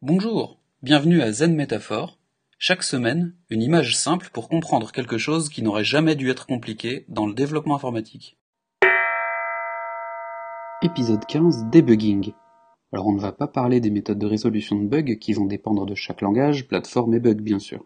Bonjour, 0.00 0.60
bienvenue 0.84 1.22
à 1.22 1.32
Zen 1.32 1.56
Métaphore. 1.56 2.20
Chaque 2.56 2.84
semaine, 2.84 3.34
une 3.50 3.62
image 3.62 3.96
simple 3.96 4.30
pour 4.32 4.48
comprendre 4.48 4.92
quelque 4.92 5.18
chose 5.18 5.48
qui 5.48 5.60
n'aurait 5.60 5.82
jamais 5.82 6.14
dû 6.14 6.30
être 6.30 6.46
compliqué 6.46 7.04
dans 7.08 7.26
le 7.26 7.34
développement 7.34 7.74
informatique. 7.74 8.38
Épisode 10.82 11.26
15 11.26 11.64
Debugging. 11.72 12.30
Alors 12.92 13.08
on 13.08 13.12
ne 13.12 13.18
va 13.18 13.32
pas 13.32 13.48
parler 13.48 13.80
des 13.80 13.90
méthodes 13.90 14.20
de 14.20 14.26
résolution 14.26 14.76
de 14.76 14.86
bugs 14.86 15.16
qui 15.16 15.32
vont 15.32 15.46
dépendre 15.46 15.84
de 15.84 15.96
chaque 15.96 16.20
langage, 16.20 16.68
plateforme 16.68 17.14
et 17.14 17.20
bug 17.20 17.40
bien 17.40 17.58
sûr. 17.58 17.84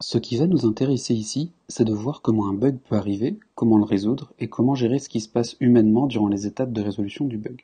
Ce 0.00 0.18
qui 0.18 0.38
va 0.38 0.48
nous 0.48 0.66
intéresser 0.66 1.14
ici, 1.14 1.52
c'est 1.68 1.84
de 1.84 1.94
voir 1.94 2.22
comment 2.22 2.48
un 2.48 2.54
bug 2.54 2.78
peut 2.78 2.96
arriver, 2.96 3.38
comment 3.54 3.78
le 3.78 3.84
résoudre 3.84 4.32
et 4.40 4.48
comment 4.48 4.74
gérer 4.74 4.98
ce 4.98 5.08
qui 5.08 5.20
se 5.20 5.28
passe 5.28 5.54
humainement 5.60 6.08
durant 6.08 6.26
les 6.26 6.48
étapes 6.48 6.72
de 6.72 6.82
résolution 6.82 7.24
du 7.24 7.38
bug. 7.38 7.60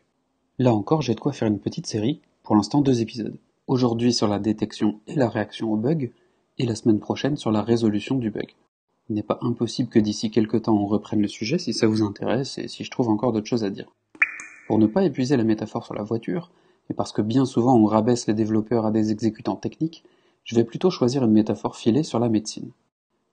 Là 0.60 0.72
encore, 0.72 1.02
j'ai 1.02 1.16
de 1.16 1.20
quoi 1.20 1.32
faire 1.32 1.48
une 1.48 1.58
petite 1.58 1.88
série, 1.88 2.20
pour 2.44 2.54
l'instant 2.54 2.80
deux 2.80 3.00
épisodes. 3.00 3.38
Aujourd'hui 3.68 4.14
sur 4.14 4.28
la 4.28 4.38
détection 4.38 4.98
et 5.06 5.14
la 5.14 5.28
réaction 5.28 5.70
au 5.70 5.76
bug, 5.76 6.10
et 6.56 6.64
la 6.64 6.74
semaine 6.74 7.00
prochaine 7.00 7.36
sur 7.36 7.50
la 7.50 7.60
résolution 7.60 8.16
du 8.16 8.30
bug. 8.30 8.54
Il 9.10 9.14
n'est 9.14 9.22
pas 9.22 9.38
impossible 9.42 9.90
que 9.90 9.98
d'ici 9.98 10.30
quelques 10.30 10.62
temps 10.62 10.78
on 10.78 10.86
reprenne 10.86 11.20
le 11.20 11.28
sujet 11.28 11.58
si 11.58 11.74
ça 11.74 11.86
vous 11.86 12.02
intéresse 12.02 12.56
et 12.56 12.66
si 12.66 12.82
je 12.82 12.90
trouve 12.90 13.10
encore 13.10 13.34
d'autres 13.34 13.46
choses 13.46 13.64
à 13.64 13.70
dire. 13.70 13.92
Pour 14.68 14.78
ne 14.78 14.86
pas 14.86 15.04
épuiser 15.04 15.36
la 15.36 15.44
métaphore 15.44 15.84
sur 15.84 15.92
la 15.92 16.02
voiture, 16.02 16.50
et 16.88 16.94
parce 16.94 17.12
que 17.12 17.20
bien 17.20 17.44
souvent 17.44 17.76
on 17.76 17.84
rabaisse 17.84 18.26
les 18.26 18.32
développeurs 18.32 18.86
à 18.86 18.90
des 18.90 19.12
exécutants 19.12 19.56
techniques, 19.56 20.02
je 20.44 20.54
vais 20.54 20.64
plutôt 20.64 20.88
choisir 20.88 21.22
une 21.22 21.32
métaphore 21.32 21.76
filée 21.76 22.04
sur 22.04 22.18
la 22.18 22.30
médecine. 22.30 22.70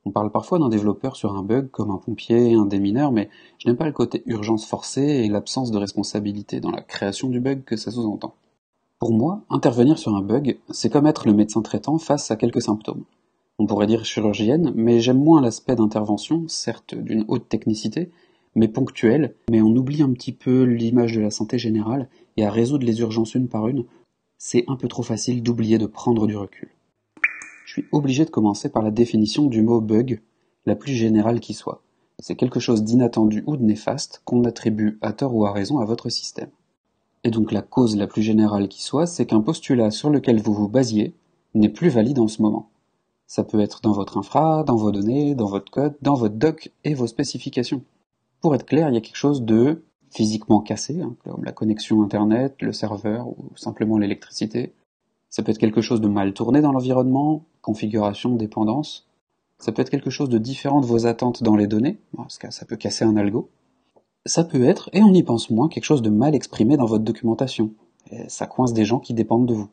On 0.03 0.11
parle 0.11 0.33
parfois 0.33 0.59
d'un 0.59 0.67
développeur 0.67 1.15
sur 1.15 1.33
un 1.33 1.43
bug 1.43 1.71
comme 1.71 1.91
un 1.91 1.97
pompier, 1.97 2.55
un 2.55 2.65
démineur, 2.65 3.13
mais 3.13 3.29
je 3.57 3.69
n'aime 3.69 3.77
pas 3.77 3.85
le 3.85 3.93
côté 3.93 4.21
urgence 4.25 4.65
forcée 4.65 5.23
et 5.23 5.29
l'absence 5.29 5.71
de 5.71 5.77
responsabilité 5.77 6.59
dans 6.59 6.71
la 6.71 6.81
création 6.81 7.29
du 7.29 7.39
bug 7.39 7.63
que 7.63 7.77
ça 7.77 7.89
sous-entend. 7.89 8.35
Pour 8.99 9.13
moi, 9.13 9.43
intervenir 9.49 9.97
sur 9.97 10.15
un 10.15 10.21
bug, 10.21 10.59
c'est 10.69 10.89
comme 10.89 11.07
être 11.07 11.27
le 11.27 11.33
médecin 11.33 11.61
traitant 11.61 11.97
face 11.97 12.31
à 12.31 12.35
quelques 12.35 12.61
symptômes. 12.61 13.03
On 13.59 13.65
pourrait 13.65 13.87
dire 13.87 14.05
chirurgienne, 14.05 14.71
mais 14.75 14.99
j'aime 14.99 15.23
moins 15.23 15.41
l'aspect 15.41 15.75
d'intervention, 15.75 16.45
certes 16.47 16.95
d'une 16.95 17.25
haute 17.27 17.47
technicité, 17.47 18.11
mais 18.55 18.67
ponctuelle, 18.67 19.35
mais 19.49 19.61
on 19.61 19.75
oublie 19.75 20.01
un 20.01 20.11
petit 20.11 20.31
peu 20.31 20.63
l'image 20.63 21.13
de 21.13 21.21
la 21.21 21.31
santé 21.31 21.57
générale, 21.57 22.09
et 22.37 22.45
à 22.45 22.51
résoudre 22.51 22.85
les 22.85 22.99
urgences 22.99 23.35
une 23.35 23.49
par 23.49 23.67
une, 23.67 23.85
c'est 24.37 24.65
un 24.67 24.75
peu 24.75 24.87
trop 24.87 25.03
facile 25.03 25.43
d'oublier 25.43 25.77
de 25.77 25.85
prendre 25.85 26.27
du 26.27 26.35
recul 26.35 26.69
je 27.65 27.81
suis 27.81 27.85
obligé 27.91 28.23
de 28.23 28.29
commencer 28.29 28.69
par 28.69 28.83
la 28.83 28.91
définition 28.91 29.47
du 29.47 29.61
mot 29.61 29.81
bug, 29.81 30.21
la 30.65 30.75
plus 30.75 30.93
générale 30.93 31.39
qui 31.39 31.53
soit. 31.53 31.81
C'est 32.19 32.35
quelque 32.35 32.61
chose 32.61 32.83
d'inattendu 32.83 33.43
ou 33.47 33.57
de 33.57 33.63
néfaste 33.63 34.21
qu'on 34.23 34.45
attribue 34.45 34.97
à 35.01 35.11
tort 35.11 35.35
ou 35.35 35.45
à 35.45 35.51
raison 35.51 35.79
à 35.79 35.85
votre 35.85 36.09
système. 36.09 36.49
Et 37.25 37.31
donc 37.31 37.51
la 37.51 37.63
cause 37.63 37.97
la 37.97 38.05
plus 38.05 38.21
générale 38.21 38.67
qui 38.67 38.83
soit, 38.83 39.07
c'est 39.07 39.25
qu'un 39.25 39.41
postulat 39.41 39.89
sur 39.89 40.11
lequel 40.11 40.39
vous 40.39 40.53
vous 40.53 40.69
basiez 40.69 41.15
n'est 41.55 41.69
plus 41.69 41.89
valide 41.89 42.19
en 42.19 42.27
ce 42.27 42.43
moment. 42.43 42.69
Ça 43.25 43.43
peut 43.43 43.59
être 43.59 43.81
dans 43.81 43.93
votre 43.93 44.19
infra, 44.19 44.63
dans 44.63 44.75
vos 44.75 44.91
données, 44.91 45.33
dans 45.33 45.47
votre 45.47 45.71
code, 45.71 45.95
dans 46.03 46.13
votre 46.13 46.35
doc 46.35 46.71
et 46.83 46.93
vos 46.93 47.07
spécifications. 47.07 47.81
Pour 48.41 48.53
être 48.53 48.67
clair, 48.67 48.89
il 48.89 48.93
y 48.93 48.97
a 48.97 49.01
quelque 49.01 49.15
chose 49.15 49.41
de 49.41 49.83
physiquement 50.11 50.61
cassé, 50.61 51.01
hein, 51.01 51.15
comme 51.23 51.43
la 51.43 51.51
connexion 51.51 52.03
Internet, 52.03 52.61
le 52.61 52.71
serveur 52.71 53.27
ou 53.27 53.49
simplement 53.55 53.97
l'électricité, 53.97 54.75
ça 55.31 55.41
peut 55.41 55.51
être 55.51 55.57
quelque 55.57 55.81
chose 55.81 56.01
de 56.01 56.07
mal 56.07 56.31
tourné 56.31 56.61
dans 56.61 56.71
l'environnement, 56.71 57.43
configuration, 57.63 58.35
dépendance. 58.35 59.07
Ça 59.57 59.71
peut 59.71 59.81
être 59.81 59.89
quelque 59.89 60.11
chose 60.11 60.29
de 60.29 60.37
différent 60.37 60.79
de 60.79 60.85
vos 60.85 61.07
attentes 61.07 61.41
dans 61.41 61.55
les 61.55 61.65
données, 61.65 61.97
parce 62.15 62.37
que 62.37 62.51
ça 62.51 62.65
peut 62.65 62.75
casser 62.75 63.03
un 63.03 63.17
algo. 63.17 63.49
Ça 64.25 64.43
peut 64.43 64.63
être, 64.63 64.89
et 64.93 65.01
on 65.01 65.13
y 65.13 65.23
pense 65.23 65.49
moins, 65.49 65.69
quelque 65.69 65.83
chose 65.85 66.01
de 66.01 66.09
mal 66.09 66.35
exprimé 66.35 66.77
dans 66.77 66.85
votre 66.85 67.03
documentation. 67.03 67.71
Ça 68.27 68.47
coince 68.47 68.73
des 68.73 68.85
gens 68.85 68.99
qui 68.99 69.13
dépendent 69.13 69.47
de 69.47 69.53
vous. 69.53 69.69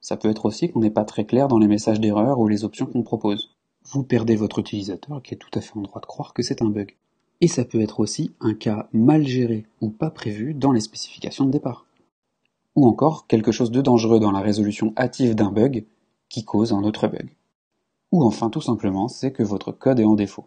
Ça 0.00 0.16
peut 0.16 0.28
être 0.28 0.46
aussi 0.46 0.70
qu'on 0.70 0.80
n'est 0.80 0.90
pas 0.90 1.04
très 1.04 1.24
clair 1.24 1.48
dans 1.48 1.58
les 1.58 1.68
messages 1.68 2.00
d'erreur 2.00 2.38
ou 2.38 2.48
les 2.48 2.64
options 2.64 2.86
qu'on 2.86 3.02
propose. 3.02 3.56
Vous 3.84 4.02
perdez 4.02 4.36
votre 4.36 4.58
utilisateur 4.58 5.22
qui 5.22 5.34
est 5.34 5.38
tout 5.38 5.50
à 5.54 5.60
fait 5.60 5.76
en 5.76 5.82
droit 5.82 6.00
de 6.00 6.06
croire 6.06 6.34
que 6.34 6.42
c'est 6.42 6.62
un 6.62 6.68
bug. 6.68 6.96
Et 7.40 7.48
ça 7.48 7.64
peut 7.64 7.80
être 7.80 8.00
aussi 8.00 8.34
un 8.40 8.54
cas 8.54 8.88
mal 8.92 9.26
géré 9.26 9.66
ou 9.80 9.90
pas 9.90 10.10
prévu 10.10 10.54
dans 10.54 10.72
les 10.72 10.80
spécifications 10.80 11.44
de 11.44 11.50
départ 11.50 11.86
ou 12.76 12.86
encore 12.86 13.26
quelque 13.26 13.52
chose 13.52 13.70
de 13.70 13.80
dangereux 13.80 14.20
dans 14.20 14.30
la 14.30 14.40
résolution 14.40 14.92
hâtive 14.96 15.34
d'un 15.34 15.50
bug 15.50 15.86
qui 16.28 16.44
cause 16.44 16.72
un 16.72 16.84
autre 16.84 17.08
bug. 17.08 17.30
Ou 18.12 18.22
enfin 18.22 18.50
tout 18.50 18.60
simplement 18.60 19.08
c'est 19.08 19.32
que 19.32 19.42
votre 19.42 19.72
code 19.72 19.98
est 19.98 20.04
en 20.04 20.14
défaut. 20.14 20.44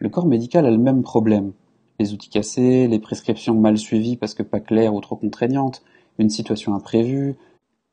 Le 0.00 0.08
corps 0.08 0.26
médical 0.26 0.66
a 0.66 0.70
le 0.70 0.78
même 0.78 1.02
problème. 1.02 1.52
Les 1.98 2.12
outils 2.12 2.30
cassés, 2.30 2.88
les 2.88 2.98
prescriptions 2.98 3.54
mal 3.54 3.78
suivies 3.78 4.16
parce 4.16 4.34
que 4.34 4.42
pas 4.42 4.60
claires 4.60 4.94
ou 4.94 5.00
trop 5.00 5.16
contraignantes, 5.16 5.82
une 6.18 6.30
situation 6.30 6.74
imprévue, 6.74 7.36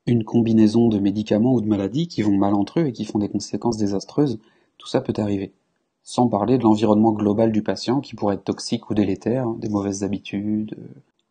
une 0.06 0.24
combinaison 0.24 0.88
de 0.88 0.98
médicaments 0.98 1.54
ou 1.54 1.60
de 1.60 1.68
maladies 1.68 2.08
qui 2.08 2.22
vont 2.22 2.36
mal 2.36 2.54
entre 2.54 2.80
eux 2.80 2.86
et 2.86 2.92
qui 2.92 3.04
font 3.04 3.18
des 3.18 3.28
conséquences 3.28 3.76
désastreuses, 3.76 4.38
tout 4.78 4.88
ça 4.88 5.00
peut 5.00 5.12
arriver. 5.18 5.52
Sans 6.02 6.28
parler 6.28 6.58
de 6.58 6.64
l'environnement 6.64 7.12
global 7.12 7.52
du 7.52 7.62
patient 7.62 8.00
qui 8.00 8.14
pourrait 8.14 8.36
être 8.36 8.44
toxique 8.44 8.90
ou 8.90 8.94
délétère, 8.94 9.48
des 9.50 9.68
mauvaises 9.68 10.02
habitudes, 10.02 10.76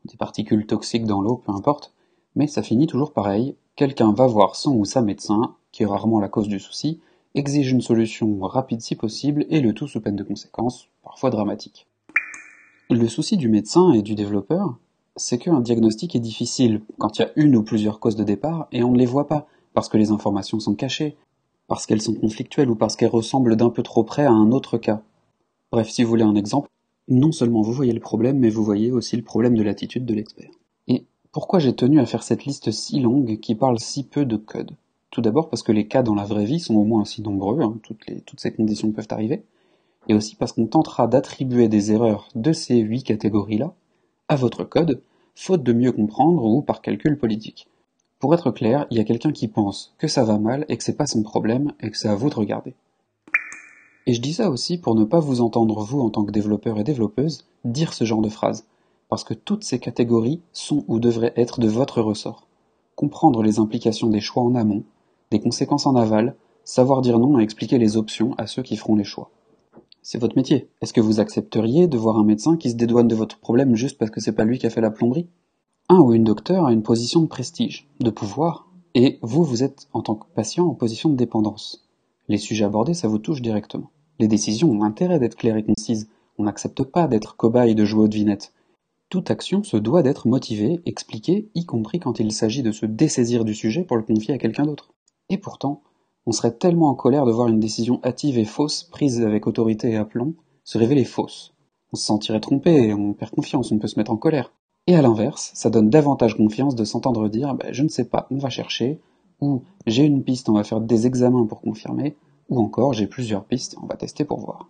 des 0.05 0.15
particules 0.15 0.65
toxiques 0.65 1.05
dans 1.05 1.21
l'eau, 1.21 1.37
peu 1.37 1.51
importe, 1.51 1.93
mais 2.35 2.47
ça 2.47 2.63
finit 2.63 2.87
toujours 2.87 3.11
pareil, 3.11 3.55
quelqu'un 3.75 4.13
va 4.13 4.27
voir 4.27 4.55
son 4.55 4.75
ou 4.75 4.85
sa 4.85 5.01
médecin, 5.01 5.55
qui 5.71 5.83
est 5.83 5.87
rarement 5.87 6.19
la 6.19 6.29
cause 6.29 6.47
du 6.47 6.59
souci, 6.59 7.01
exige 7.35 7.71
une 7.71 7.81
solution 7.81 8.39
rapide 8.39 8.81
si 8.81 8.95
possible, 8.95 9.45
et 9.49 9.59
le 9.61 9.73
tout 9.73 9.87
sous 9.87 9.99
peine 9.99 10.15
de 10.15 10.23
conséquences, 10.23 10.87
parfois 11.03 11.31
dramatiques. 11.31 11.88
Le 12.91 13.07
souci 13.07 13.37
du 13.37 13.49
médecin 13.49 13.93
et 13.93 14.01
du 14.01 14.15
développeur, 14.15 14.79
c'est 15.15 15.37
qu'un 15.37 15.59
diagnostic 15.59 16.15
est 16.15 16.19
difficile 16.19 16.81
quand 16.97 17.19
il 17.19 17.21
y 17.21 17.25
a 17.25 17.31
une 17.35 17.55
ou 17.55 17.61
plusieurs 17.61 17.99
causes 17.99 18.15
de 18.15 18.23
départ 18.23 18.67
et 18.71 18.81
on 18.81 18.93
ne 18.93 18.97
les 18.97 19.05
voit 19.05 19.27
pas, 19.27 19.45
parce 19.75 19.89
que 19.89 19.97
les 19.97 20.09
informations 20.09 20.59
sont 20.59 20.73
cachées, 20.73 21.15
parce 21.67 21.85
qu'elles 21.85 22.01
sont 22.01 22.15
conflictuelles 22.15 22.71
ou 22.71 22.75
parce 22.75 22.95
qu'elles 22.95 23.09
ressemblent 23.09 23.55
d'un 23.55 23.69
peu 23.69 23.83
trop 23.83 24.03
près 24.03 24.25
à 24.25 24.31
un 24.31 24.51
autre 24.51 24.79
cas. 24.79 25.03
Bref, 25.71 25.87
si 25.87 26.01
vous 26.01 26.09
voulez 26.09 26.23
un 26.23 26.33
exemple, 26.33 26.67
non 27.07 27.31
seulement 27.31 27.61
vous 27.61 27.73
voyez 27.73 27.93
le 27.93 27.99
problème, 27.99 28.39
mais 28.39 28.49
vous 28.49 28.63
voyez 28.63 28.91
aussi 28.91 29.15
le 29.15 29.23
problème 29.23 29.53
de 29.53 29.61
l'attitude 29.61 30.07
de 30.07 30.15
l'expert. 30.15 30.49
Et 30.87 31.05
pourquoi 31.31 31.59
j'ai 31.59 31.75
tenu 31.75 31.99
à 31.99 32.07
faire 32.07 32.23
cette 32.23 32.45
liste 32.45 32.71
si 32.71 32.99
longue 32.99 33.39
qui 33.39 33.53
parle 33.53 33.79
si 33.79 34.03
peu 34.03 34.25
de 34.25 34.35
code? 34.35 34.71
Tout 35.11 35.21
d'abord 35.21 35.49
parce 35.49 35.61
que 35.61 35.71
les 35.71 35.87
cas 35.87 36.01
dans 36.01 36.15
la 36.15 36.25
vraie 36.25 36.45
vie 36.45 36.59
sont 36.59 36.75
au 36.75 36.85
moins 36.85 37.03
aussi 37.03 37.21
nombreux, 37.21 37.61
hein, 37.61 37.77
toutes, 37.83 38.03
toutes 38.25 38.39
ces 38.39 38.51
conditions 38.51 38.91
peuvent 38.91 39.07
arriver, 39.11 39.45
et 40.09 40.13
aussi 40.13 40.35
parce 40.35 40.51
qu'on 40.51 40.65
tentera 40.65 41.07
d'attribuer 41.07 41.69
des 41.69 41.93
erreurs 41.93 42.27
de 42.35 42.51
ces 42.51 42.79
huit 42.79 43.03
catégories-là 43.03 43.73
à 44.27 44.35
votre 44.35 44.63
code, 44.65 45.01
faute 45.35 45.63
de 45.63 45.71
mieux 45.71 45.91
comprendre 45.91 46.43
ou 46.43 46.61
par 46.61 46.81
calcul 46.81 47.17
politique. 47.17 47.69
Pour 48.19 48.33
être 48.33 48.51
clair, 48.51 48.85
il 48.91 48.97
y 48.97 48.99
a 48.99 49.05
quelqu'un 49.05 49.31
qui 49.31 49.47
pense 49.47 49.95
que 49.97 50.09
ça 50.09 50.25
va 50.25 50.37
mal 50.37 50.65
et 50.67 50.75
que 50.75 50.83
c'est 50.83 50.97
pas 50.97 51.07
son 51.07 51.23
problème 51.23 51.71
et 51.79 51.89
que 51.89 51.97
c'est 51.97 52.09
à 52.09 52.15
vous 52.15 52.29
de 52.29 52.35
regarder. 52.35 52.75
Et 54.07 54.13
je 54.13 54.21
dis 54.21 54.33
ça 54.33 54.49
aussi 54.49 54.77
pour 54.77 54.95
ne 54.95 55.05
pas 55.05 55.19
vous 55.19 55.39
entendre, 55.39 55.81
vous, 55.81 56.01
en 56.01 56.09
tant 56.09 56.25
que 56.25 56.31
développeur 56.31 56.79
et 56.79 56.83
développeuse, 56.83 57.47
dire 57.63 57.93
ce 57.93 58.03
genre 58.03 58.21
de 58.21 58.29
phrase, 58.29 58.65
parce 59.07 59.23
que 59.23 59.33
toutes 59.33 59.63
ces 59.63 59.79
catégories 59.79 60.41
sont 60.51 60.83
ou 60.87 60.99
devraient 60.99 61.33
être 61.37 61.59
de 61.59 61.67
votre 61.67 62.01
ressort. 62.01 62.47
Comprendre 62.95 63.43
les 63.43 63.59
implications 63.59 64.09
des 64.09 64.19
choix 64.19 64.43
en 64.43 64.55
amont, 64.55 64.83
des 65.31 65.39
conséquences 65.39 65.85
en 65.85 65.95
aval, 65.95 66.35
savoir 66.63 67.01
dire 67.01 67.19
non 67.19 67.39
et 67.39 67.43
expliquer 67.43 67.77
les 67.77 67.97
options 67.97 68.33
à 68.37 68.47
ceux 68.47 68.63
qui 68.63 68.75
feront 68.75 68.95
les 68.95 69.03
choix. 69.03 69.29
C'est 70.01 70.19
votre 70.19 70.37
métier. 70.37 70.69
Est-ce 70.81 70.93
que 70.93 71.01
vous 71.01 71.19
accepteriez 71.19 71.87
de 71.87 71.97
voir 71.97 72.17
un 72.17 72.23
médecin 72.23 72.57
qui 72.57 72.69
se 72.69 72.75
dédouane 72.75 73.07
de 73.07 73.15
votre 73.15 73.39
problème 73.39 73.75
juste 73.75 73.97
parce 73.97 74.11
que 74.11 74.21
c'est 74.21 74.31
pas 74.31 74.45
lui 74.45 74.57
qui 74.57 74.67
a 74.67 74.69
fait 74.69 74.81
la 74.81 74.91
plomberie? 74.91 75.27
Un 75.89 75.99
ou 75.99 76.13
une 76.13 76.23
docteur 76.23 76.65
a 76.65 76.73
une 76.73 76.83
position 76.83 77.21
de 77.21 77.27
prestige, 77.27 77.87
de 77.99 78.09
pouvoir, 78.09 78.67
et 78.95 79.19
vous, 79.21 79.43
vous 79.43 79.63
êtes, 79.63 79.87
en 79.93 80.01
tant 80.01 80.15
que 80.15 80.25
patient, 80.33 80.67
en 80.67 80.73
position 80.73 81.09
de 81.09 81.15
dépendance. 81.15 81.87
Les 82.27 82.37
sujets 82.37 82.65
abordés, 82.65 82.93
ça 82.93 83.07
vous 83.07 83.17
touche 83.17 83.41
directement. 83.41 83.91
Les 84.19 84.27
décisions 84.27 84.69
ont 84.69 84.83
intérêt 84.83 85.19
d'être 85.19 85.35
claires 85.35 85.57
et 85.57 85.63
concises. 85.63 86.09
On 86.37 86.43
n'accepte 86.43 86.83
pas 86.83 87.07
d'être 87.07 87.35
cobaye 87.35 87.75
de 87.75 87.85
jouer 87.85 88.03
aux 88.03 88.07
devinettes. 88.07 88.53
Toute 89.09 89.31
action 89.31 89.63
se 89.63 89.77
doit 89.77 90.03
d'être 90.03 90.27
motivée, 90.27 90.79
expliquée, 90.85 91.49
y 91.55 91.65
compris 91.65 91.99
quand 91.99 92.19
il 92.19 92.31
s'agit 92.31 92.61
de 92.61 92.71
se 92.71 92.85
dessaisir 92.85 93.43
du 93.43 93.55
sujet 93.55 93.83
pour 93.83 93.97
le 93.97 94.03
confier 94.03 94.33
à 94.33 94.37
quelqu'un 94.37 94.65
d'autre. 94.65 94.93
Et 95.29 95.37
pourtant, 95.37 95.81
on 96.25 96.31
serait 96.31 96.51
tellement 96.51 96.89
en 96.89 96.95
colère 96.95 97.25
de 97.25 97.31
voir 97.31 97.47
une 97.47 97.59
décision 97.59 97.99
hâtive 98.03 98.37
et 98.37 98.45
fausse, 98.45 98.83
prise 98.83 99.21
avec 99.21 99.47
autorité 99.47 99.91
et 99.91 99.97
aplomb, 99.97 100.33
se 100.63 100.77
révéler 100.77 101.05
fausse. 101.05 101.53
On 101.91 101.95
se 101.95 102.05
sentirait 102.05 102.39
trompé, 102.39 102.93
on 102.93 103.13
perd 103.13 103.31
confiance, 103.31 103.71
on 103.71 103.79
peut 103.79 103.87
se 103.87 103.97
mettre 103.97 104.11
en 104.11 104.17
colère. 104.17 104.53
Et 104.87 104.95
à 104.95 105.01
l'inverse, 105.01 105.51
ça 105.53 105.69
donne 105.69 105.89
davantage 105.89 106.35
confiance 106.35 106.75
de 106.75 106.83
s'entendre 106.83 107.27
dire 107.29 107.55
bah, 107.55 107.71
je 107.71 107.83
ne 107.83 107.89
sais 107.89 108.05
pas, 108.05 108.27
on 108.31 108.37
va 108.37 108.49
chercher, 108.49 108.99
ou 109.41 109.63
j'ai 109.87 110.03
une 110.03 110.23
piste, 110.23 110.49
on 110.49 110.53
va 110.53 110.63
faire 110.63 110.81
des 110.81 111.07
examens 111.07 111.45
pour 111.45 111.61
confirmer, 111.61 112.15
ou 112.49 112.59
encore, 112.59 112.93
j'ai 112.93 113.07
plusieurs 113.07 113.45
pistes, 113.45 113.75
on 113.81 113.85
va 113.85 113.95
tester 113.95 114.25
pour 114.25 114.39
voir. 114.39 114.69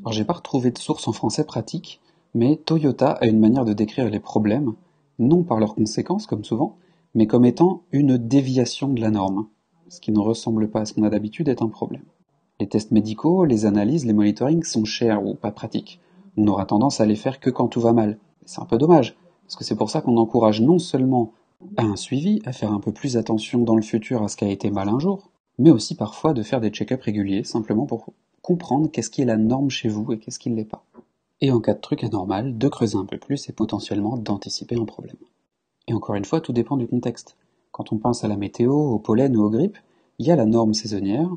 Alors 0.00 0.12
j'ai 0.12 0.24
pas 0.24 0.34
retrouvé 0.34 0.70
de 0.70 0.78
source 0.78 1.08
en 1.08 1.12
français 1.12 1.44
pratique, 1.44 2.00
mais 2.34 2.56
Toyota 2.56 3.10
a 3.10 3.26
une 3.26 3.40
manière 3.40 3.64
de 3.64 3.72
décrire 3.72 4.10
les 4.10 4.20
problèmes, 4.20 4.74
non 5.18 5.42
par 5.42 5.60
leurs 5.60 5.74
conséquences 5.74 6.26
comme 6.26 6.44
souvent, 6.44 6.76
mais 7.14 7.26
comme 7.26 7.44
étant 7.44 7.82
une 7.92 8.16
déviation 8.16 8.88
de 8.88 9.00
la 9.00 9.10
norme. 9.10 9.46
Ce 9.88 10.00
qui 10.00 10.12
ne 10.12 10.18
ressemble 10.18 10.68
pas 10.68 10.80
à 10.80 10.84
ce 10.84 10.94
qu'on 10.94 11.02
a 11.02 11.10
d'habitude 11.10 11.48
est 11.48 11.62
un 11.62 11.68
problème. 11.68 12.04
Les 12.60 12.68
tests 12.68 12.92
médicaux, 12.92 13.44
les 13.44 13.66
analyses, 13.66 14.06
les 14.06 14.12
monitorings 14.12 14.62
sont 14.64 14.84
chers 14.84 15.24
ou 15.26 15.34
pas 15.34 15.50
pratiques. 15.50 16.00
On 16.36 16.46
aura 16.46 16.66
tendance 16.66 17.00
à 17.00 17.06
les 17.06 17.16
faire 17.16 17.40
que 17.40 17.50
quand 17.50 17.68
tout 17.68 17.80
va 17.80 17.92
mal. 17.92 18.18
C'est 18.44 18.60
un 18.60 18.66
peu 18.66 18.78
dommage, 18.78 19.16
parce 19.44 19.56
que 19.56 19.64
c'est 19.64 19.76
pour 19.76 19.90
ça 19.90 20.00
qu'on 20.00 20.16
encourage 20.16 20.60
non 20.60 20.78
seulement 20.78 21.32
à 21.76 21.82
un 21.82 21.96
suivi, 21.96 22.40
à 22.44 22.52
faire 22.52 22.72
un 22.72 22.80
peu 22.80 22.92
plus 22.92 23.16
attention 23.16 23.60
dans 23.60 23.76
le 23.76 23.82
futur 23.82 24.22
à 24.22 24.28
ce 24.28 24.36
qui 24.36 24.44
a 24.44 24.50
été 24.50 24.70
mal 24.70 24.88
un 24.88 24.98
jour, 24.98 25.30
mais 25.58 25.70
aussi 25.70 25.94
parfois 25.94 26.32
de 26.32 26.42
faire 26.42 26.60
des 26.60 26.70
check-ups 26.70 27.02
réguliers, 27.02 27.44
simplement 27.44 27.86
pour 27.86 28.06
comprendre 28.42 28.90
qu'est-ce 28.90 29.10
qui 29.10 29.22
est 29.22 29.26
la 29.26 29.36
norme 29.36 29.70
chez 29.70 29.88
vous 29.88 30.12
et 30.12 30.18
qu'est-ce 30.18 30.38
qui 30.38 30.50
ne 30.50 30.56
l'est 30.56 30.64
pas. 30.64 30.84
Et 31.40 31.50
en 31.50 31.60
cas 31.60 31.74
de 31.74 31.80
truc 31.80 32.04
anormal, 32.04 32.56
de 32.56 32.68
creuser 32.68 32.96
un 32.96 33.04
peu 33.04 33.18
plus 33.18 33.48
et 33.48 33.52
potentiellement 33.52 34.16
d'anticiper 34.16 34.76
un 34.76 34.84
problème. 34.84 35.16
Et 35.88 35.94
encore 35.94 36.14
une 36.14 36.24
fois, 36.24 36.40
tout 36.40 36.52
dépend 36.52 36.76
du 36.76 36.86
contexte. 36.86 37.36
Quand 37.74 37.90
on 37.92 37.98
pense 37.98 38.22
à 38.22 38.28
la 38.28 38.36
météo, 38.36 38.72
au 38.72 39.00
pollen 39.00 39.36
ou 39.36 39.42
aux 39.42 39.50
grippes, 39.50 39.78
il 40.20 40.26
y 40.28 40.30
a 40.30 40.36
la 40.36 40.46
norme 40.46 40.74
saisonnière. 40.74 41.28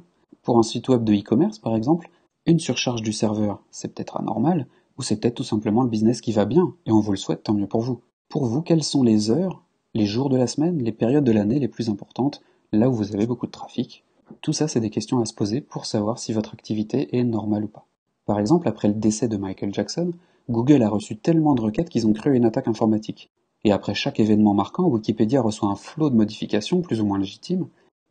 Pour 0.43 0.59
un 0.59 0.61
site 0.61 0.87
web 0.87 1.03
de 1.03 1.15
e-commerce, 1.15 1.57
par 1.57 1.75
exemple, 1.75 2.11
une 2.45 2.59
surcharge 2.59 3.01
du 3.01 3.11
serveur, 3.11 3.63
c'est 3.71 3.91
peut-être 3.91 4.17
anormal, 4.17 4.67
ou 4.99 5.01
c'est 5.01 5.19
peut-être 5.19 5.33
tout 5.33 5.43
simplement 5.43 5.81
le 5.81 5.89
business 5.89 6.21
qui 6.21 6.31
va 6.31 6.45
bien, 6.45 6.75
et 6.85 6.91
on 6.91 6.99
vous 6.99 7.09
le 7.09 7.17
souhaite, 7.17 7.41
tant 7.41 7.55
mieux 7.55 7.65
pour 7.65 7.81
vous. 7.81 8.01
Pour 8.29 8.45
vous, 8.45 8.61
quelles 8.61 8.83
sont 8.83 9.01
les 9.01 9.31
heures, 9.31 9.63
les 9.95 10.05
jours 10.05 10.29
de 10.29 10.37
la 10.37 10.45
semaine, 10.45 10.77
les 10.77 10.91
périodes 10.91 11.23
de 11.23 11.31
l'année 11.31 11.57
les 11.57 11.67
plus 11.67 11.89
importantes, 11.89 12.43
là 12.71 12.87
où 12.87 12.93
vous 12.93 13.15
avez 13.15 13.25
beaucoup 13.25 13.47
de 13.47 13.51
trafic? 13.51 14.03
Tout 14.41 14.53
ça, 14.53 14.67
c'est 14.67 14.79
des 14.79 14.91
questions 14.91 15.19
à 15.19 15.25
se 15.25 15.33
poser 15.33 15.59
pour 15.59 15.87
savoir 15.87 16.19
si 16.19 16.33
votre 16.33 16.53
activité 16.53 17.17
est 17.17 17.23
normale 17.23 17.63
ou 17.63 17.67
pas. 17.67 17.87
Par 18.27 18.39
exemple, 18.39 18.67
après 18.67 18.89
le 18.89 18.93
décès 18.93 19.27
de 19.27 19.37
Michael 19.37 19.73
Jackson, 19.73 20.11
Google 20.51 20.83
a 20.83 20.89
reçu 20.89 21.17
tellement 21.17 21.55
de 21.55 21.61
requêtes 21.61 21.89
qu'ils 21.89 22.05
ont 22.05 22.13
créé 22.13 22.35
une 22.35 22.45
attaque 22.45 22.67
informatique. 22.67 23.31
Et 23.63 23.71
après 23.71 23.93
chaque 23.93 24.19
événement 24.19 24.53
marquant, 24.53 24.87
Wikipédia 24.87 25.41
reçoit 25.41 25.69
un 25.69 25.75
flot 25.75 26.09
de 26.09 26.15
modifications 26.15 26.81
plus 26.81 27.01
ou 27.01 27.05
moins 27.05 27.19
légitimes. 27.19 27.67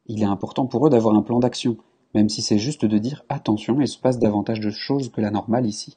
Il 0.06 0.22
est 0.22 0.26
important 0.26 0.66
pour 0.66 0.86
eux 0.86 0.90
d'avoir 0.90 1.14
un 1.14 1.22
plan 1.22 1.38
d'action, 1.38 1.76
même 2.14 2.28
si 2.28 2.42
c'est 2.42 2.58
juste 2.58 2.84
de 2.84 2.98
dire 2.98 3.24
attention, 3.28 3.80
il 3.80 3.88
se 3.88 3.98
passe 3.98 4.18
davantage 4.18 4.60
de 4.60 4.70
choses 4.70 5.10
que 5.10 5.20
la 5.20 5.30
normale 5.30 5.66
ici. 5.66 5.96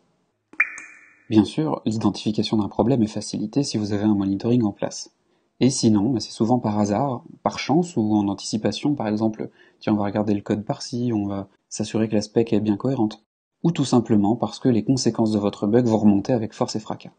Bien 1.30 1.46
sûr, 1.46 1.82
l'identification 1.86 2.58
d'un 2.58 2.70
problème 2.70 3.04
est 3.04 3.08
facilitée 3.08 3.64
si 3.64 3.78
vous 3.78 3.94
avez 3.94 4.04
un 4.04 4.16
monitoring 4.16 4.64
en 4.64 4.72
place. 4.72 5.12
Et 5.60 5.70
sinon, 5.70 6.10
bah, 6.10 6.20
c'est 6.20 6.32
souvent 6.32 6.58
par 6.60 6.80
hasard, 6.80 7.24
par 7.44 7.60
chance 7.60 7.96
ou 7.98 8.16
en 8.16 8.28
anticipation, 8.28 8.96
par 8.96 9.08
exemple, 9.08 9.50
tiens, 9.80 9.94
on 9.94 9.98
va 9.98 10.06
regarder 10.06 10.34
le 10.34 10.42
code 10.42 10.64
par-ci, 10.64 11.12
on 11.14 11.28
va 11.28 11.48
s'assurer 11.68 12.08
que 12.08 12.16
la 12.16 12.22
spec 12.22 12.54
est 12.54 12.60
bien 12.60 12.78
cohérente. 12.78 13.24
Ou 13.64 13.72
tout 13.72 13.86
simplement 13.86 14.36
parce 14.36 14.58
que 14.58 14.70
les 14.70 14.84
conséquences 14.84 15.32
de 15.32 15.40
votre 15.40 15.68
bug 15.68 15.86
vont 15.86 15.98
remonter 15.98 16.34
avec 16.34 16.54
force 16.54 16.76
et 16.78 16.80
fracas. 16.80 17.12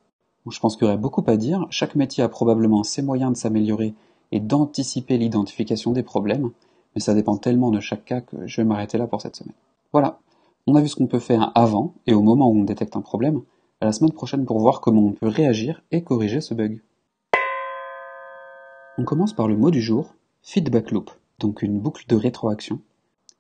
Je 0.49 0.59
pense 0.59 0.77
qu'il 0.77 0.87
y 0.87 0.89
aurait 0.89 0.99
beaucoup 0.99 1.25
à 1.27 1.37
dire, 1.37 1.67
chaque 1.71 1.95
métier 1.95 2.25
a 2.25 2.29
probablement 2.29 2.83
ses 2.83 3.03
moyens 3.03 3.33
de 3.33 3.37
s'améliorer 3.37 3.95
et 4.33 4.41
d'anticiper 4.41 5.19
l'identification 5.19 5.93
des 5.93 6.03
problèmes, 6.03 6.51
mais 6.95 7.01
ça 7.01 7.15
dépend 7.15 7.37
tellement 7.37 7.71
de 7.71 7.81
chaque 7.81 8.05
cas 8.05 8.21
que 8.21 8.47
je 8.47 8.57
vais 8.61 8.65
m'arrêter 8.65 8.99
là 8.99 9.07
pour 9.07 9.21
cette 9.21 9.37
semaine. 9.37 9.55
Voilà, 9.93 10.19
on 10.67 10.75
a 10.75 10.81
vu 10.81 10.89
ce 10.89 10.97
qu'on 10.97 11.07
peut 11.07 11.19
faire 11.19 11.53
avant 11.55 11.95
et 12.07 12.15
au 12.15 12.23
moment 12.23 12.49
où 12.49 12.57
on 12.57 12.65
détecte 12.65 12.97
un 12.97 13.01
problème, 13.01 13.43
à 13.81 13.87
la 13.87 13.93
semaine 13.93 14.13
prochaine 14.13 14.45
pour 14.45 14.59
voir 14.59 14.81
comment 14.81 15.05
on 15.05 15.13
peut 15.13 15.29
réagir 15.29 15.83
et 15.91 16.03
corriger 16.03 16.41
ce 16.41 16.55
bug. 16.55 16.83
On 18.99 19.05
commence 19.05 19.33
par 19.33 19.49
le 19.49 19.57
mot 19.57 19.71
du 19.71 19.81
jour, 19.81 20.15
feedback 20.43 20.91
loop, 20.91 21.11
donc 21.39 21.63
une 21.63 21.79
boucle 21.79 22.07
de 22.07 22.17
rétroaction. 22.17 22.81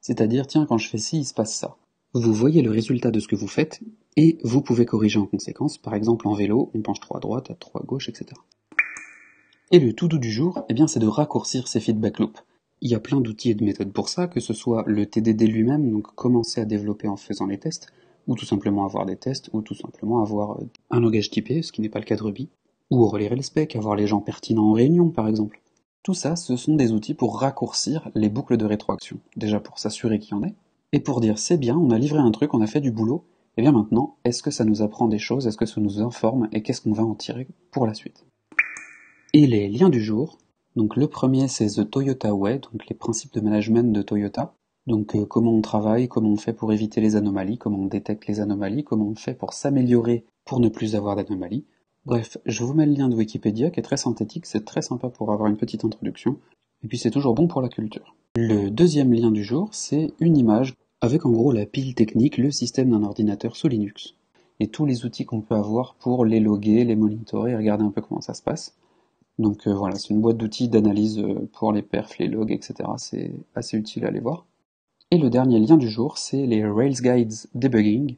C'est-à-dire, 0.01 0.47
tiens, 0.47 0.65
quand 0.67 0.79
je 0.79 0.89
fais 0.89 0.99
ci, 0.99 1.19
il 1.19 1.25
se 1.25 1.35
passe 1.35 1.55
ça. 1.55 1.77
Vous 2.13 2.33
voyez 2.33 2.61
le 2.61 2.73
résultat 2.73 3.13
de 3.13 3.21
ce 3.21 3.29
que 3.29 3.37
vous 3.37 3.47
faites 3.47 3.81
et 4.17 4.39
vous 4.43 4.63
pouvez 4.63 4.85
corriger 4.85 5.21
en 5.21 5.27
conséquence. 5.27 5.79
Par 5.79 5.95
exemple, 5.95 6.27
en 6.27 6.35
vélo, 6.35 6.71
on 6.75 6.83
penche 6.83 6.99
trop 6.99 7.17
à 7.17 7.21
droite, 7.21 7.53
à 7.53 7.55
trop 7.55 7.79
à 7.79 7.85
gauche, 7.85 8.09
etc. 8.09 8.33
Et 9.71 9.79
le 9.79 9.93
tout 9.93 10.09
doux 10.09 10.19
du 10.19 10.33
jour, 10.33 10.65
eh 10.69 10.75
bien, 10.75 10.89
c'est 10.89 10.99
de 10.99 11.07
raccourcir 11.07 11.69
ces 11.69 11.79
feedback 11.79 12.19
loops. 12.19 12.43
Il 12.81 12.91
y 12.91 12.97
a 12.97 13.01
plein 13.01 13.21
d'outils 13.21 13.51
et 13.51 13.55
de 13.55 13.65
méthodes 13.65 13.93
pour 13.93 14.09
ça, 14.09 14.27
que 14.27 14.41
ce 14.41 14.53
soit 14.53 14.83
le 14.89 15.07
TDD 15.07 15.43
lui-même, 15.43 15.89
donc 15.89 16.13
commencer 16.17 16.61
à 16.61 16.65
développer 16.65 17.07
en 17.07 17.17
faisant 17.17 17.47
les 17.47 17.59
tests, 17.59 17.87
ou 18.27 18.35
tout 18.35 18.47
simplement 18.47 18.85
avoir 18.85 19.07
des 19.07 19.17
tests, 19.17 19.49
ou 19.53 19.63
tout 19.63 19.75
simplement 19.75 20.21
avoir 20.21 20.61
euh, 20.61 20.69
un 20.91 20.99
langage 20.99 21.31
typé, 21.31 21.63
ce 21.63 21.71
qui 21.71 21.81
n'est 21.81 21.89
pas 21.89 22.01
le 22.01 22.05
cas 22.07 22.17
de 22.17 22.25
Ruby, 22.25 22.49
ou 22.91 23.07
relire 23.07 23.37
les 23.37 23.43
specs, 23.43 23.77
avoir 23.77 23.95
les 23.95 24.09
gens 24.09 24.21
pertinents 24.21 24.71
en 24.71 24.73
réunion 24.73 25.11
par 25.11 25.29
exemple. 25.29 25.61
Tout 26.03 26.15
ça, 26.15 26.35
ce 26.35 26.57
sont 26.57 26.75
des 26.75 26.91
outils 26.91 27.15
pour 27.15 27.39
raccourcir 27.39 28.11
les 28.17 28.31
boucles 28.31 28.57
de 28.57 28.65
rétroaction, 28.65 29.19
déjà 29.37 29.61
pour 29.61 29.79
s'assurer 29.79 30.19
qu'il 30.19 30.33
y 30.33 30.35
en 30.35 30.43
ait, 30.43 30.55
et 30.93 31.01
pour 31.01 31.21
dire 31.21 31.39
c'est 31.39 31.59
bien, 31.59 31.77
on 31.77 31.91
a 31.91 31.99
livré 31.99 32.19
un 32.19 32.31
truc, 32.31 32.55
on 32.55 32.61
a 32.61 32.67
fait 32.67 32.81
du 32.81 32.91
boulot, 32.91 33.25
et 33.57 33.63
bien 33.63 33.73
maintenant, 33.73 34.17
est-ce 34.25 34.43
que 34.43 34.51
ça 34.51 34.65
nous 34.65 34.83
apprend 34.83 35.09
des 35.09 35.19
choses, 35.19 35.47
est-ce 35.47 35.57
que 35.57 35.67
ça 35.67 35.81
nous 35.81 36.01
informe, 36.01 36.49
et 36.53 36.63
qu'est-ce 36.63 36.81
qu'on 36.81 36.93
va 36.93 37.05
en 37.05 37.15
tirer 37.15 37.47
pour 37.71 37.87
la 37.87 37.95
suite? 37.95 38.27
Et 39.33 39.47
les 39.47 39.69
liens 39.69 39.89
du 39.89 40.01
jour, 40.01 40.39
donc 40.77 40.97
le 40.97 41.07
premier 41.07 41.49
c'est 41.49 41.67
The 41.67 41.89
Toyota 41.89 42.35
Way, 42.35 42.61
donc 42.73 42.89
les 42.89 42.97
principes 42.97 43.35
de 43.35 43.41
management 43.41 43.93
de 43.93 44.03
Toyota, 44.03 44.55
donc 44.87 45.15
euh, 45.15 45.25
comment 45.25 45.53
on 45.53 45.61
travaille, 45.61 46.09
comment 46.09 46.31
on 46.31 46.37
fait 46.37 46.53
pour 46.53 46.73
éviter 46.73 47.01
les 47.01 47.15
anomalies, 47.17 47.59
comment 47.59 47.79
on 47.79 47.87
détecte 47.87 48.27
les 48.27 48.41
anomalies, 48.41 48.83
comment 48.83 49.09
on 49.09 49.15
fait 49.15 49.35
pour 49.35 49.53
s'améliorer 49.53 50.25
pour 50.45 50.59
ne 50.59 50.69
plus 50.69 50.97
avoir 50.97 51.17
d'anomalies. 51.17 51.65
Bref, 52.07 52.39
je 52.47 52.65
vous 52.65 52.75
mets 52.75 52.87
le 52.87 52.95
lien 52.95 53.09
de 53.09 53.15
Wikipédia 53.15 53.71
qui 53.71 53.79
est 53.79 53.85
très 53.85 53.97
synthétique, 53.97 54.47
c'est 54.47 54.65
très 54.65 54.83
sympa 54.83 55.11
pour 55.11 55.33
avoir 55.33 55.49
une 55.49 55.57
petite 55.57 55.85
introduction, 55.85 56.39
et 56.83 56.89
puis 56.89 56.99
c'est 56.99 57.11
toujours 57.11 57.35
bon 57.35 57.47
pour 57.47 57.63
la 57.63 57.69
culture. 57.69 58.17
Le 58.37 58.71
deuxième 58.71 59.13
lien 59.13 59.31
du 59.31 59.45
jour, 59.45 59.69
c'est 59.73 60.15
une 60.19 60.37
image 60.37 60.75
avec 61.01 61.25
en 61.25 61.31
gros 61.31 61.53
la 61.53 61.67
pile 61.67 61.95
technique, 61.95 62.37
le 62.37 62.51
système 62.51 62.91
d'un 62.91 63.03
ordinateur 63.03 63.57
sous 63.57 63.69
Linux 63.69 64.15
et 64.61 64.69
tous 64.69 64.85
les 64.85 65.07
outils 65.07 65.25
qu'on 65.25 65.41
peut 65.41 65.55
avoir 65.55 65.95
pour 65.95 66.25
les 66.25 66.41
loguer, 66.41 66.85
les 66.85 66.97
monitorer, 66.97 67.57
regarder 67.57 67.85
un 67.85 67.91
peu 67.91 68.03
comment 68.03 68.21
ça 68.21 68.35
se 68.35 68.43
passe. 68.43 68.77
Donc 69.39 69.67
euh, 69.67 69.75
voilà, 69.75 69.97
c'est 69.97 70.11
une 70.11 70.21
boîte 70.21 70.37
d'outils 70.37 70.69
d'analyse 70.69 71.19
euh, 71.19 71.49
pour 71.55 71.73
les 71.73 71.81
perfs, 71.81 72.19
les 72.19 72.29
logs, 72.29 72.53
etc. 72.53 72.75
C'est 72.99 73.33
assez 73.55 73.79
utile 73.79 74.05
à 74.05 74.09
aller 74.09 74.21
voir. 74.21 74.45
Et 75.11 75.17
le 75.17 75.31
dernier 75.31 75.59
lien 75.59 75.79
du 75.79 75.89
jour, 75.89 76.19
c'est 76.19 76.47
les 76.47 76.65
Rails 76.65 77.01
Guides 77.01 77.49
Debugging, 77.55 78.17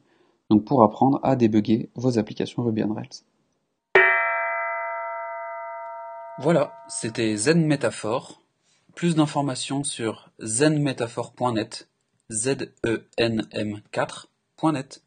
donc 0.49 0.65
pour 0.65 0.83
apprendre 0.83 1.19
à 1.23 1.37
débugger 1.37 1.89
vos 1.95 2.19
applications 2.19 2.63
Ruby 2.63 2.83
on 2.83 2.93
Rails. 2.93 3.23
Voilà, 6.39 6.73
c'était 6.89 7.37
Zen 7.37 7.65
Métaphore. 7.65 8.41
Plus 8.95 9.15
d'informations 9.15 9.83
sur 9.83 10.29
zenmétaphore.net 10.39 11.87
zenm4.net 12.31 15.01